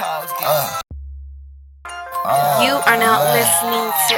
Uh. 0.00 0.80
You 2.64 2.80
are 2.88 2.96
now 2.96 3.20
listening 3.36 3.92
to 4.08 4.16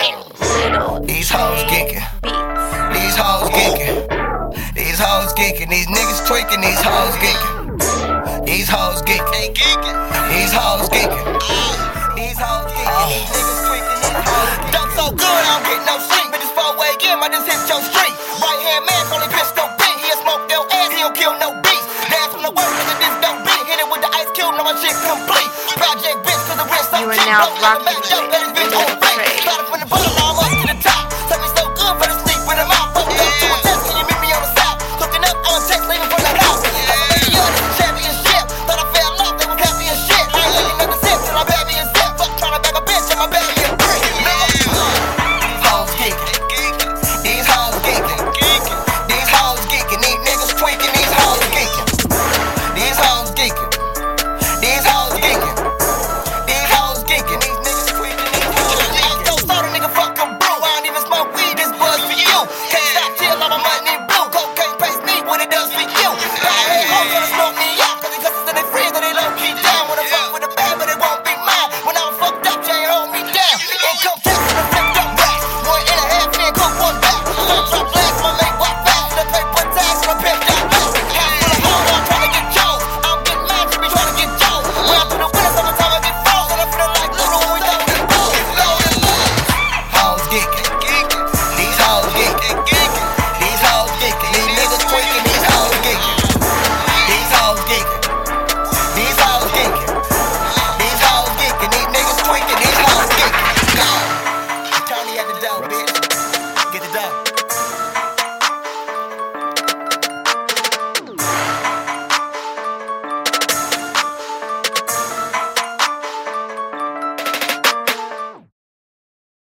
Little 0.63 1.03
These 1.03 1.27
hoes 1.27 1.59
geeking. 1.67 2.07
Beats. 2.23 2.39
These 2.95 3.19
hoes 3.19 3.51
geeking. 3.51 4.07
These 4.79 5.03
hoes 5.03 5.35
geeking. 5.35 5.67
These 5.67 5.91
niggas 5.91 6.23
tweaking. 6.31 6.63
These 6.63 6.79
hoes 6.87 7.19
geeking. 7.19 8.47
These 8.47 8.71
hoes 8.71 9.03
geeking. 9.03 9.59
These 10.31 10.55
hoes 10.55 10.87
geeking. 10.87 11.19
These 12.15 12.39
hoes 12.39 12.71
geeking. 12.79 13.03
These 13.11 13.27
niggas 13.27 13.67
tweaking. 13.67 13.99
These 14.07 14.23
hoes 14.23 14.55
geeking. 14.55 14.71
Duck 14.71 14.87
so 14.95 15.11
good, 15.11 15.27
I 15.27 15.59
don't 15.59 15.67
get 15.67 15.83
no 15.83 15.99
sleep. 15.99 16.31
But 16.31 16.47
this 16.47 16.55
four 16.55 16.79
way 16.79 16.95
game, 17.03 17.19
I 17.19 17.27
just 17.27 17.51
hit 17.51 17.59
your 17.67 17.83
street. 17.83 18.15
Right 18.39 18.61
hand 18.71 18.87
man, 18.87 19.03
call 19.11 19.19
him 19.19 19.35
pistol 19.35 19.67
beat. 19.83 19.99
He'll 19.99 20.23
smoke 20.23 20.47
your 20.47 20.63
ass, 20.79 20.95
he 20.95 21.03
don't 21.03 21.19
kill 21.19 21.35
no 21.43 21.59
beats. 21.59 21.91
Dance 22.07 22.31
from 22.39 22.47
the 22.47 22.55
work, 22.55 22.71
nigga, 22.71 22.95
this 23.03 23.19
don't 23.19 23.43
beat. 23.43 23.67
Hit 23.67 23.83
it 23.83 23.89
with 23.91 23.99
the 23.99 24.11
ice 24.15 24.31
cube, 24.31 24.55
now 24.55 24.63
my 24.63 24.79
shit 24.79 24.95
complete. 25.03 25.32
Project 25.77 26.27
bitch, 26.27 26.43
cause 26.49 26.57
the 26.59 26.65
wrist 26.69 26.91
so 26.91 26.99
You 27.01 27.09
are 27.09 27.17
now 27.27 27.49
rocking 27.63 28.42